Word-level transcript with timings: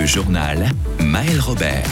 Le 0.00 0.06
journal 0.06 0.70
Maël 0.98 1.38
Robert. 1.40 1.84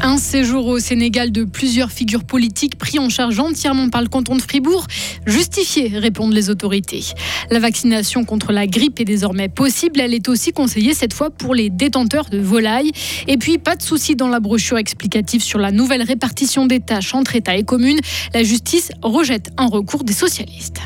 Un 0.00 0.16
séjour 0.16 0.66
au 0.66 0.78
Sénégal 0.78 1.30
de 1.30 1.44
plusieurs 1.44 1.90
figures 1.90 2.24
politiques 2.24 2.78
pris 2.78 2.98
en 2.98 3.10
charge 3.10 3.38
entièrement 3.38 3.90
par 3.90 4.00
le 4.00 4.08
canton 4.08 4.34
de 4.34 4.40
Fribourg, 4.40 4.86
justifié, 5.26 5.88
répondent 5.98 6.32
les 6.32 6.48
autorités. 6.48 7.04
La 7.50 7.58
vaccination 7.58 8.24
contre 8.24 8.50
la 8.52 8.66
grippe 8.66 8.98
est 8.98 9.04
désormais 9.04 9.50
possible. 9.50 10.00
Elle 10.00 10.14
est 10.14 10.26
aussi 10.26 10.52
conseillée 10.52 10.94
cette 10.94 11.12
fois 11.12 11.28
pour 11.28 11.54
les 11.54 11.68
détenteurs 11.68 12.30
de 12.30 12.38
volailles. 12.38 12.92
Et 13.28 13.36
puis, 13.36 13.58
pas 13.58 13.76
de 13.76 13.82
souci 13.82 14.16
dans 14.16 14.28
la 14.28 14.40
brochure 14.40 14.78
explicative 14.78 15.42
sur 15.42 15.58
la 15.58 15.70
nouvelle 15.70 16.02
répartition 16.02 16.64
des 16.64 16.80
tâches 16.80 17.14
entre 17.14 17.36
État 17.36 17.56
et 17.56 17.64
communes. 17.64 18.00
La 18.32 18.42
justice 18.42 18.90
rejette 19.02 19.50
un 19.58 19.66
recours 19.66 20.02
des 20.02 20.14
socialistes. 20.14 20.80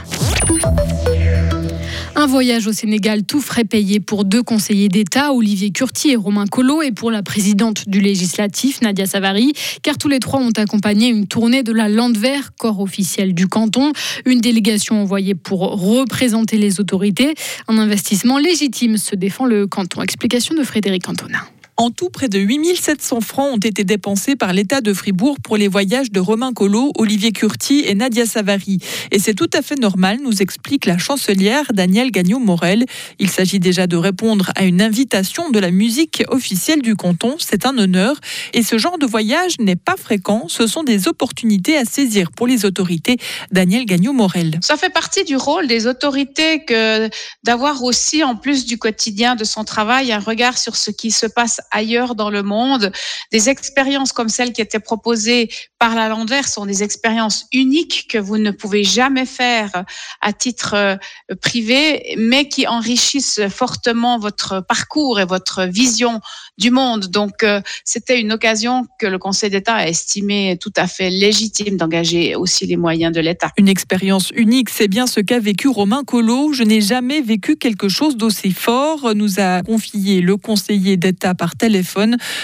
Un 2.16 2.26
voyage 2.26 2.66
au 2.66 2.72
Sénégal 2.72 3.22
tout 3.24 3.40
frais 3.40 3.64
payé 3.64 4.00
pour 4.00 4.24
deux 4.24 4.42
conseillers 4.42 4.88
d'État, 4.88 5.32
Olivier 5.32 5.70
Curti 5.70 6.10
et 6.10 6.16
Romain 6.16 6.46
Collot, 6.46 6.82
et 6.82 6.92
pour 6.92 7.10
la 7.10 7.22
présidente 7.22 7.88
du 7.88 8.00
législatif, 8.00 8.82
Nadia 8.82 9.06
Savary, 9.06 9.52
car 9.82 9.96
tous 9.96 10.08
les 10.08 10.18
trois 10.18 10.40
ont 10.40 10.52
accompagné 10.56 11.08
une 11.08 11.26
tournée 11.26 11.62
de 11.62 11.72
la 11.72 11.88
Landwehr, 11.88 12.50
corps 12.58 12.80
officiel 12.80 13.32
du 13.32 13.46
canton, 13.46 13.92
une 14.26 14.40
délégation 14.40 15.00
envoyée 15.00 15.34
pour 15.34 15.60
représenter 15.60 16.58
les 16.58 16.80
autorités. 16.80 17.34
Un 17.68 17.78
investissement 17.78 18.38
légitime, 18.38 18.98
se 18.98 19.14
défend 19.14 19.46
le 19.46 19.66
canton. 19.66 20.02
Explication 20.02 20.54
de 20.54 20.62
Frédéric 20.62 21.08
Antonin. 21.08 21.40
En 21.80 21.90
tout, 21.90 22.10
près 22.10 22.28
de 22.28 22.38
8700 22.38 23.22
francs 23.22 23.54
ont 23.54 23.56
été 23.56 23.84
dépensés 23.84 24.36
par 24.36 24.52
l'État 24.52 24.82
de 24.82 24.92
Fribourg 24.92 25.38
pour 25.42 25.56
les 25.56 25.66
voyages 25.66 26.12
de 26.12 26.20
Romain 26.20 26.52
Collot, 26.52 26.92
Olivier 26.98 27.32
Curti 27.32 27.84
et 27.86 27.94
Nadia 27.94 28.26
Savary. 28.26 28.80
Et 29.12 29.18
c'est 29.18 29.32
tout 29.32 29.48
à 29.54 29.62
fait 29.62 29.80
normal, 29.80 30.18
nous 30.22 30.42
explique 30.42 30.84
la 30.84 30.98
chancelière 30.98 31.72
Danielle 31.72 32.10
Gagnon-Morel. 32.10 32.84
Il 33.18 33.30
s'agit 33.30 33.60
déjà 33.60 33.86
de 33.86 33.96
répondre 33.96 34.50
à 34.56 34.64
une 34.64 34.82
invitation 34.82 35.48
de 35.48 35.58
la 35.58 35.70
musique 35.70 36.22
officielle 36.28 36.82
du 36.82 36.96
canton. 36.96 37.36
C'est 37.38 37.64
un 37.64 37.78
honneur. 37.78 38.20
Et 38.52 38.62
ce 38.62 38.76
genre 38.76 38.98
de 38.98 39.06
voyage 39.06 39.58
n'est 39.58 39.74
pas 39.74 39.96
fréquent. 39.96 40.48
Ce 40.48 40.66
sont 40.66 40.82
des 40.82 41.08
opportunités 41.08 41.78
à 41.78 41.86
saisir 41.86 42.30
pour 42.30 42.46
les 42.46 42.66
autorités. 42.66 43.16
Danielle 43.52 43.86
Gagnon-Morel. 43.86 44.60
Ça 44.60 44.76
fait 44.76 44.92
partie 44.92 45.24
du 45.24 45.36
rôle 45.36 45.66
des 45.66 45.86
autorités 45.86 46.62
que 46.62 47.08
d'avoir 47.42 47.82
aussi, 47.84 48.22
en 48.22 48.36
plus 48.36 48.66
du 48.66 48.76
quotidien 48.76 49.34
de 49.34 49.44
son 49.44 49.64
travail, 49.64 50.12
un 50.12 50.18
regard 50.18 50.58
sur 50.58 50.76
ce 50.76 50.90
qui 50.90 51.10
se 51.10 51.24
passe 51.24 51.62
ailleurs 51.70 52.14
dans 52.14 52.30
le 52.30 52.42
monde. 52.42 52.92
Des 53.32 53.48
expériences 53.48 54.12
comme 54.12 54.28
celles 54.28 54.52
qui 54.52 54.60
étaient 54.60 54.80
proposées 54.80 55.50
par 55.78 55.94
la 55.94 56.08
Landwehr 56.08 56.46
sont 56.46 56.66
des 56.66 56.82
expériences 56.82 57.46
uniques 57.52 58.06
que 58.10 58.18
vous 58.18 58.38
ne 58.38 58.50
pouvez 58.50 58.84
jamais 58.84 59.26
faire 59.26 59.84
à 60.20 60.32
titre 60.32 60.74
euh, 60.74 60.96
privé, 61.40 62.14
mais 62.18 62.48
qui 62.48 62.66
enrichissent 62.66 63.40
fortement 63.48 64.18
votre 64.18 64.60
parcours 64.60 65.20
et 65.20 65.24
votre 65.24 65.64
vision 65.64 66.20
du 66.58 66.70
monde. 66.70 67.06
Donc, 67.06 67.42
euh, 67.42 67.60
c'était 67.84 68.20
une 68.20 68.32
occasion 68.32 68.86
que 68.98 69.06
le 69.06 69.18
Conseil 69.18 69.50
d'État 69.50 69.74
a 69.74 69.86
estimé 69.86 70.58
tout 70.60 70.72
à 70.76 70.86
fait 70.86 71.10
légitime 71.10 71.76
d'engager 71.76 72.34
aussi 72.34 72.66
les 72.66 72.76
moyens 72.76 73.12
de 73.12 73.20
l'État. 73.20 73.50
Une 73.56 73.68
expérience 73.68 74.30
unique, 74.34 74.70
c'est 74.70 74.88
bien 74.88 75.06
ce 75.06 75.20
qu'a 75.20 75.38
vécu 75.38 75.68
Romain 75.68 76.02
Collot. 76.04 76.52
Je 76.52 76.62
n'ai 76.62 76.80
jamais 76.80 77.20
vécu 77.20 77.56
quelque 77.56 77.88
chose 77.88 78.16
d'aussi 78.16 78.52
fort, 78.52 79.14
nous 79.14 79.40
a 79.40 79.62
confié 79.62 80.20
le 80.20 80.36
conseiller 80.36 80.96
d'État 80.96 81.34
par 81.34 81.56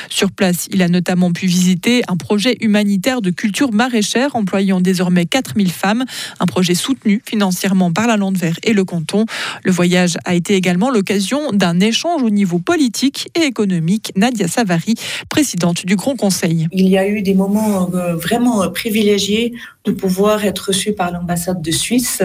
Sur 0.09 0.31
place, 0.31 0.69
il 0.73 0.83
a 0.83 0.89
notamment 0.89 1.33
pu 1.33 1.47
visiter 1.47 2.03
un 2.09 2.17
projet 2.17 2.57
humanitaire 2.61 3.23
de 3.23 3.31
culture 3.31 3.73
maraîchère 3.73 4.37
employant 4.37 4.81
désormais 4.81 5.27
4000 5.27 5.71
femmes, 5.71 6.05
un 6.41 6.47
projet 6.47 6.75
soutenu 6.75 7.23
financièrement 7.25 7.93
par 7.93 8.07
la 8.07 8.17
Landwehr 8.17 8.55
et 8.63 8.73
le 8.73 8.85
canton. 8.85 9.25
Le 9.65 9.73
voyage 9.73 10.19
a 10.25 10.35
été 10.35 10.55
également 10.55 10.91
l'occasion 10.91 11.53
d'un 11.53 11.81
échange 11.81 12.23
au 12.23 12.31
niveau 12.31 12.59
politique 12.59 13.29
et 13.35 13.45
économique. 13.45 14.13
Nadia 14.17 14.49
Savary, 14.49 14.95
présidente 15.29 15.87
du 15.87 15.97
Grand 15.97 16.17
Conseil. 16.17 16.69
Il 16.73 16.89
y 16.89 16.99
a 16.99 17.09
eu 17.09 17.23
des 17.23 17.35
moments 17.35 17.91
euh, 17.95 18.17
vraiment 18.17 18.69
privilégiés 18.71 19.55
de 19.87 19.93
pouvoir 19.93 20.45
être 20.45 20.69
reçu 20.69 20.93
par 20.93 21.13
l'ambassade 21.13 21.63
de 21.63 21.71
Suisse, 21.71 22.23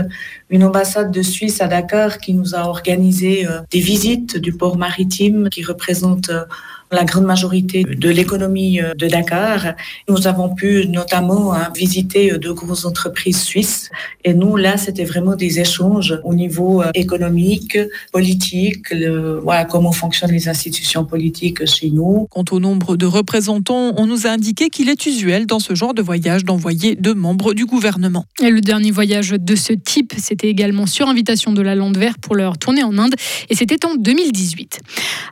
une 0.49 0.63
ambassade 0.63 1.11
de 1.11 1.21
Suisse 1.21 1.61
à 1.61 1.67
Dakar 1.67 2.17
qui 2.17 2.33
nous 2.33 2.55
a 2.55 2.63
organisé 2.63 3.45
euh, 3.45 3.59
des 3.71 3.79
visites 3.79 4.37
du 4.37 4.51
port 4.51 4.77
maritime 4.77 5.49
qui 5.49 5.63
représente 5.63 6.29
euh, 6.29 6.43
la 6.91 7.03
grande 7.05 7.25
majorité 7.25 7.83
de 7.83 8.09
l'économie 8.09 8.81
euh, 8.81 8.93
de 8.93 9.07
Dakar. 9.07 9.73
Nous 10.09 10.27
avons 10.27 10.53
pu 10.53 10.87
notamment 10.87 11.53
hein, 11.53 11.69
visiter 11.75 12.37
de 12.37 12.51
grosses 12.51 12.85
entreprises 12.85 13.41
suisses. 13.41 13.89
Et 14.23 14.33
nous, 14.33 14.57
là, 14.57 14.77
c'était 14.77 15.05
vraiment 15.05 15.35
des 15.35 15.59
échanges 15.59 16.19
au 16.23 16.33
niveau 16.33 16.83
économique, 16.93 17.77
politique, 18.11 18.89
le, 18.91 19.39
voilà, 19.39 19.65
comment 19.65 19.91
fonctionnent 19.91 20.31
les 20.31 20.49
institutions 20.49 21.05
politiques 21.05 21.65
chez 21.65 21.89
nous. 21.89 22.27
Quant 22.29 22.45
au 22.51 22.59
nombre 22.59 22.97
de 22.97 23.05
représentants, 23.05 23.93
on 23.97 24.05
nous 24.05 24.27
a 24.27 24.31
indiqué 24.31 24.69
qu'il 24.69 24.89
est 24.89 25.05
usuel 25.05 25.45
dans 25.45 25.59
ce 25.59 25.75
genre 25.75 25.93
de 25.93 26.01
voyage 26.01 26.43
d'envoyer 26.43 26.95
deux 26.95 27.13
membres 27.13 27.53
du 27.53 27.65
gouvernement. 27.65 28.25
Et 28.41 28.49
le 28.49 28.61
dernier 28.61 28.91
voyage 28.91 29.31
de 29.31 29.55
ce 29.55 29.73
type, 29.73 30.13
c'était 30.17 30.49
également 30.49 30.85
sur 30.85 31.07
invitation 31.07 31.53
de 31.53 31.61
la 31.61 31.75
Landwehr 31.75 32.17
pour 32.19 32.35
leur 32.35 32.57
tournée 32.57 32.83
en 32.83 32.97
Inde, 32.97 33.15
et 33.49 33.55
c'était 33.55 33.85
en 33.85 33.95
2018. 33.95 34.81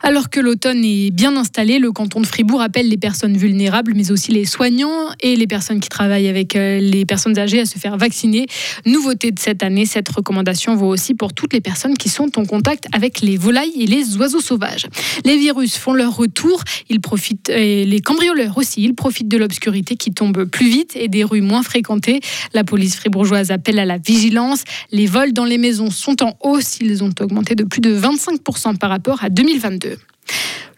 Alors 0.04 0.30
que 0.30 0.40
l'automne 0.40 0.84
est 0.84 1.12
bien 1.12 1.36
installé, 1.36 1.49
le 1.58 1.92
canton 1.92 2.22
de 2.22 2.26
Fribourg 2.26 2.62
appelle 2.62 2.88
les 2.88 2.98
personnes 2.98 3.36
vulnérables, 3.38 3.94
mais 3.96 4.12
aussi 4.12 4.32
les 4.32 4.46
soignants 4.46 5.10
et 5.22 5.36
les 5.36 5.48
personnes 5.48 5.80
qui 5.80 5.90
travaillent 5.90 6.28
avec 6.28 6.56
euh, 6.56 6.80
les 6.80 7.06
personnes 7.06 7.38
âgées 7.38 7.60
à 7.60 7.66
se 7.66 7.78
faire 7.78 7.98
vacciner. 7.98 8.46
Nouveauté 8.86 9.32
de 9.32 9.40
cette 9.40 9.64
année, 9.64 9.86
cette 9.86 10.10
recommandation 10.10 10.76
vaut 10.76 10.88
aussi 10.88 11.14
pour 11.14 11.34
toutes 11.34 11.54
les 11.54 11.62
personnes 11.62 11.96
qui 11.96 12.10
sont 12.10 12.38
en 12.38 12.46
contact 12.46 12.86
avec 12.94 13.22
les 13.22 13.38
volailles 13.38 13.74
et 13.80 13.86
les 13.86 14.18
oiseaux 14.18 14.42
sauvages. 14.42 14.88
Les 15.26 15.38
virus 15.38 15.78
font 15.78 15.94
leur 15.94 16.16
retour, 16.16 16.64
ils 16.90 17.02
profitent, 17.02 17.50
et 17.50 17.86
les 17.86 18.00
cambrioleurs 18.00 18.58
aussi, 18.58 18.84
ils 18.84 18.96
profitent 18.96 19.28
de 19.28 19.38
l'obscurité 19.38 19.96
qui 19.96 20.12
tombe 20.12 20.46
plus 20.46 20.70
vite 20.70 20.96
et 20.96 21.08
des 21.08 21.24
rues 21.24 21.42
moins 21.42 21.64
fréquentées. 21.64 22.22
La 22.54 22.64
police 22.64 22.96
fribourgeoise 22.96 23.52
appelle 23.52 23.80
à 23.80 23.86
la 23.86 23.98
vigilance. 23.98 24.64
Les 24.92 25.08
vols 25.08 25.34
dans 25.34 25.46
les 25.46 25.58
maisons 25.58 25.92
sont 25.92 26.24
en 26.24 26.38
hausse. 26.42 26.78
Ils 26.80 27.04
ont 27.04 27.12
augmenté 27.20 27.56
de 27.56 27.64
plus 27.64 27.82
de 27.82 27.94
25% 27.98 28.78
par 28.78 28.90
rapport 28.90 29.24
à 29.24 29.30
2022. 29.30 29.98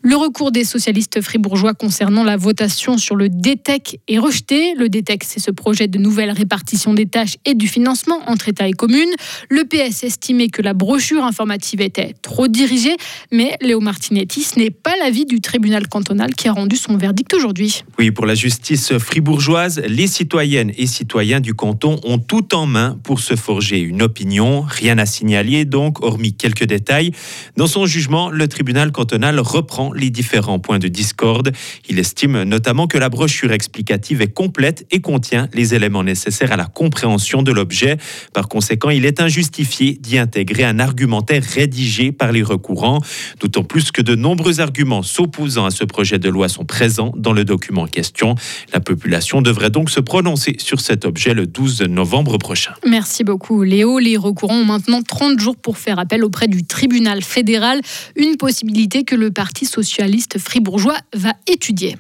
Le 0.04 0.16
recours 0.16 0.52
des 0.52 0.64
socialistes 0.64 1.22
fribourgeois 1.22 1.76
concernant 1.76 2.24
la 2.24 2.36
votation 2.36 2.98
sur 2.98 3.16
le 3.16 3.30
DTEC 3.30 4.00
est 4.08 4.18
rejeté. 4.18 4.74
Le 4.76 4.90
DTEC, 4.90 5.24
c'est 5.24 5.40
ce 5.40 5.52
projet 5.52 5.88
de 5.88 6.00
nouvelle 6.00 6.32
répartition 6.32 6.96
des 6.96 7.06
tâches 7.06 7.38
et 7.46 7.54
du 7.54 7.68
financement 7.68 8.18
entre 8.26 8.50
État 8.50 8.68
et 8.68 8.74
communes. 8.74 9.12
Le 9.50 9.64
PS 9.64 10.04
estimait 10.04 10.48
que 10.48 10.64
la 10.64 10.74
brochure 10.74 11.24
informative 11.24 11.82
était 11.82 12.16
trop 12.20 12.48
dirigée, 12.48 12.98
mais 13.32 13.56
Léo 13.62 13.80
Martinetti, 13.80 14.42
ce 14.42 14.58
n'est 14.58 14.72
pas 14.72 14.96
l'avis 14.98 15.26
du 15.26 15.40
tribunal 15.40 15.88
cantonal 15.88 16.34
qui 16.34 16.48
a 16.48 16.54
rendu 16.54 16.78
son 16.78 16.98
verdict 16.98 17.32
aujourd'hui. 17.36 17.84
Oui, 18.00 18.10
pour 18.10 18.26
la 18.26 18.34
justice 18.34 18.98
fribourgeoise, 18.98 19.84
les 19.88 20.08
citoyennes 20.08 20.72
et 20.78 20.88
citoyens 20.88 21.42
du 21.42 21.54
canton 21.54 22.00
ont 22.06 22.18
tout 22.18 22.56
en 22.56 22.66
main 22.66 22.98
pour 23.04 23.20
se 23.20 23.36
forger 23.36 23.80
une 23.80 24.02
opinion. 24.02 24.66
Rien 24.68 24.98
à 24.98 25.06
signaler 25.06 25.66
donc, 25.66 26.04
hormis 26.04 26.34
quelques 26.34 26.66
détails. 26.66 27.12
Dans 27.56 27.68
son 27.68 27.86
jugement, 27.86 28.32
le 28.32 28.48
tribunal 28.48 28.92
cantonal 28.92 29.40
reprend 29.40 29.91
les 29.94 30.10
différents 30.10 30.60
points 30.60 30.80
de 30.80 30.88
discorde. 30.88 31.52
Il 31.90 32.00
estime 32.00 32.44
notamment 32.44 32.88
que 32.88 32.98
la 32.98 33.10
brochure 33.10 33.52
explicative 33.52 34.22
est 34.22 34.34
complète 34.34 34.86
et 34.92 35.02
contient 35.02 35.48
les 35.54 35.74
éléments 35.74 36.04
nécessaires 36.04 36.52
à 36.52 36.58
la 36.58 36.66
compréhension 36.66 37.44
de 37.44 37.52
l'objet. 37.52 37.98
Par 38.34 38.48
conséquent, 38.48 38.90
il 38.90 39.06
est 39.06 39.22
injustifié 39.22 39.94
d'y 39.94 40.18
intégrer 40.18 40.64
un 40.64 40.80
argumentaire 40.80 41.44
rédigé 41.44 42.12
par 42.12 42.32
les 42.32 42.44
recourants, 42.44 43.02
d'autant 43.40 43.64
plus 43.64 43.92
que 43.92 44.02
de 44.02 44.16
nombreux 44.16 44.60
arguments 44.60 45.04
s'opposant 45.04 45.66
à 45.66 45.72
ce 45.72 45.84
projet 45.84 46.20
de 46.20 46.30
loi 46.30 46.50
sont 46.50 46.66
présents 46.66 47.14
dans 47.16 47.34
le 47.34 47.46
document 47.46 47.84
en 47.84 47.88
question. 47.88 48.36
La 48.74 48.80
population 48.80 49.42
devrait 49.42 49.70
donc 49.70 49.90
se 49.90 50.00
prononcer 50.00 50.56
sur 50.60 50.80
cet 50.80 51.06
objet 51.06 51.34
le 51.34 51.48
12 51.48 51.84
novembre 51.84 52.38
prochain. 52.38 52.74
Merci 52.88 53.24
beaucoup 53.24 53.64
Léo. 53.64 54.00
Les 54.00 54.18
recourants 54.18 54.62
ont 54.62 54.66
maintenant 54.66 55.02
30 55.02 55.40
jours 55.40 55.56
pour 55.56 55.78
faire 55.78 56.00
appel 56.00 56.24
auprès 56.24 56.48
du 56.48 56.64
tribunal 56.64 57.22
fédéral, 57.22 57.82
une 58.16 58.38
possibilité 58.38 59.04
que 59.04 59.16
le 59.16 59.32
Parti 59.32 59.66
socialiste 59.82 60.38
fribourgeois 60.38 60.98
va 61.14 61.34
étudier. 61.48 61.98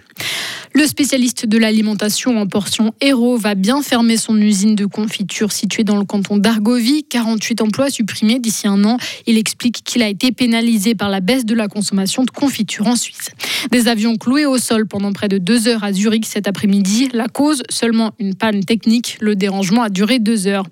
Le 0.74 0.86
spécialiste 0.88 1.45
de 1.45 1.57
l'alimentation 1.57 2.39
en 2.39 2.48
portion 2.48 2.94
héros 3.01 3.38
va 3.38 3.56
bien 3.56 3.81
fermer 3.81 4.16
son 4.16 4.38
usine 4.38 4.75
de 4.75 4.86
confiture 4.86 5.51
située 5.51 5.83
dans 5.83 5.98
le 5.98 6.06
canton 6.06 6.38
d'Argovie. 6.38 7.04
48 7.10 7.62
emplois 7.62 7.89
supprimés 7.89 8.39
d'ici 8.39 8.68
un 8.68 8.86
an. 8.86 8.98
Il 9.25 9.38
explique 9.38 9.83
qu'il 9.83 10.01
a 10.01 10.07
été 10.07 10.31
pénalisé 10.31 10.95
par 10.95 11.10
la 11.10 11.19
baisse 11.19 11.44
de 11.44 11.56
la 11.56 11.68
consommation 11.68 12.24
de 12.24 12.30
confiture 12.30 12.88
en 12.88 12.95
Suisse. 12.95 13.31
Des 13.72 13.88
avions 13.88 14.16
cloués 14.16 14.45
au 14.45 14.60
sol 14.60 14.88
pendant 14.88 15.12
près 15.12 15.28
de 15.28 15.39
deux 15.39 15.68
heures 15.68 15.83
à 15.83 15.92
Zurich 15.92 16.25
cet 16.25 16.48
après-midi. 16.48 17.10
La 17.12 17.28
cause, 17.28 17.63
seulement 17.69 18.13
une 18.19 18.36
panne 18.36 18.63
technique. 18.63 19.18
Le 19.19 19.36
dérangement 19.36 19.81
a 19.81 19.89
duré 19.89 20.19
deux 20.19 20.48
heures. 20.48 20.66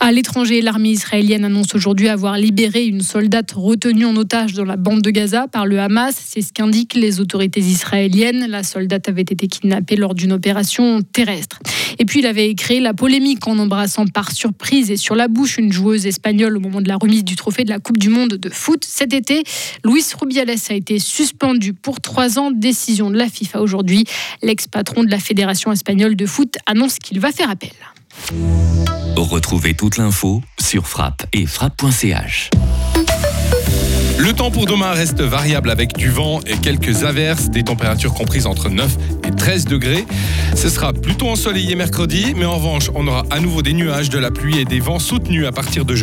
À 0.00 0.10
l'étranger, 0.10 0.62
l'armée 0.62 0.90
israélienne 0.90 1.44
annonce 1.44 1.74
aujourd'hui 1.74 2.08
avoir 2.08 2.38
libéré 2.38 2.86
une 2.86 3.02
soldate 3.02 3.52
retenue 3.52 4.06
en 4.06 4.16
otage 4.16 4.54
dans 4.54 4.64
la 4.64 4.76
bande 4.76 5.02
de 5.02 5.10
Gaza 5.10 5.48
par 5.48 5.66
le 5.66 5.80
Hamas. 5.80 6.14
C'est 6.18 6.40
ce 6.40 6.52
qu'indiquent 6.52 6.94
les 6.94 7.20
autorités 7.20 7.60
israéliennes. 7.60 8.46
La 8.48 8.62
soldate 8.62 9.08
avait 9.08 9.22
été 9.22 9.46
kidnappée 9.46 9.96
lors 9.96 10.14
d'une 10.14 10.32
opération 10.32 11.02
terrestre. 11.02 11.60
Et 11.98 12.04
puis, 12.06 12.20
il 12.20 12.26
avait 12.26 12.54
créé 12.54 12.80
la 12.80 12.94
polémique 12.94 13.46
en 13.46 13.58
embrassant 13.58 14.06
par 14.06 14.32
surprise 14.32 14.90
et 14.90 14.96
sur 14.96 15.14
la 15.14 15.28
bouche 15.28 15.58
une 15.58 15.72
joueuse 15.72 16.06
espagnole 16.06 16.56
au 16.56 16.60
moment 16.60 16.80
de 16.80 16.88
la 16.88 16.96
remise 16.96 17.22
du 17.22 17.36
trophée 17.36 17.64
de 17.64 17.70
la 17.70 17.78
Coupe 17.78 17.98
du 17.98 18.08
Monde 18.08 18.34
de 18.34 18.48
foot. 18.48 18.84
Cet 18.84 19.12
été, 19.12 19.44
Luis 19.84 20.04
Rubiales 20.18 20.56
a 20.70 20.74
été 20.74 20.98
suspendu 20.98 21.74
pour 21.74 22.00
trois 22.00 22.38
ans. 22.38 22.50
Décision 22.50 23.10
de 23.10 23.16
la 23.18 23.28
FIFA 23.28 23.60
aujourd'hui. 23.60 24.04
L'ex-patron 24.42 25.04
de 25.04 25.10
la 25.10 25.18
Fédération 25.18 25.70
espagnole 25.70 26.16
de 26.16 26.26
foot 26.26 26.56
annonce 26.66 26.98
qu'il 26.98 27.20
va 27.20 27.30
faire 27.30 27.50
appel. 27.50 27.70
Retrouvez 29.16 29.74
toute 29.74 29.96
l'info 29.96 30.42
sur 30.60 30.86
frappe 30.86 31.24
et 31.32 31.46
frappe.ch. 31.46 32.50
Le 34.18 34.32
temps 34.32 34.50
pour 34.50 34.66
demain 34.66 34.92
reste 34.92 35.20
variable 35.20 35.70
avec 35.70 35.96
du 35.96 36.10
vent 36.10 36.40
et 36.46 36.56
quelques 36.56 37.02
averses, 37.02 37.50
des 37.50 37.64
températures 37.64 38.14
comprises 38.14 38.46
entre 38.46 38.68
9 38.68 38.96
et 39.26 39.30
13 39.30 39.64
degrés. 39.64 40.04
Ce 40.54 40.68
sera 40.68 40.92
plutôt 40.92 41.28
ensoleillé 41.28 41.74
mercredi, 41.74 42.34
mais 42.36 42.44
en 42.44 42.56
revanche, 42.56 42.90
on 42.94 43.06
aura 43.06 43.24
à 43.30 43.40
nouveau 43.40 43.62
des 43.62 43.72
nuages, 43.72 44.10
de 44.10 44.18
la 44.18 44.30
pluie 44.30 44.58
et 44.58 44.64
des 44.64 44.80
vents 44.80 44.98
soutenus 44.98 45.46
à 45.46 45.52
partir 45.52 45.84
de 45.84 45.94
jeudi. 45.94 46.00